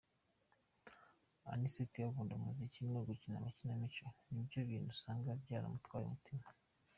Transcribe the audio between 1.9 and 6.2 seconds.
akunda umuziki no gukina amakinamico, nibyo bintu usanga byaramutwaye